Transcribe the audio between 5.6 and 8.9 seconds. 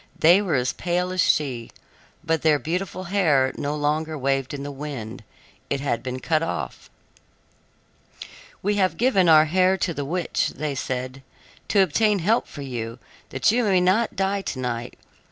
it had been cut off. "We